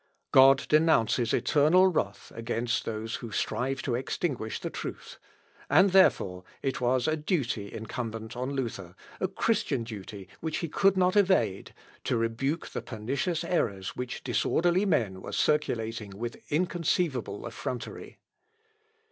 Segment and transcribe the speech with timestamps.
[0.31, 5.19] God denounces eternal wrath against those who strive to extinguish the truth;
[5.69, 10.97] and therefore, it was a duty incumbent on Luther a Christian duty which he could
[10.97, 11.75] not evade
[12.05, 18.17] to rebuke the pernicious errors which disorderly men were circulating with inconceivable effrontery.